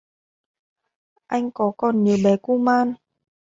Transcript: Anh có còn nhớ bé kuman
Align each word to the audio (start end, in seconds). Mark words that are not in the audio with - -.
Anh 1.27 1.51
có 1.51 1.71
còn 1.77 2.03
nhớ 2.03 2.15
bé 2.23 2.37
kuman 2.37 2.93